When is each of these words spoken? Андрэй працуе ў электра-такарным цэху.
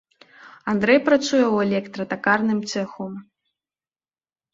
Андрэй 0.71 0.99
працуе 1.09 1.41
ў 1.49 1.55
электра-такарным 1.65 2.59
цэху. 2.73 3.07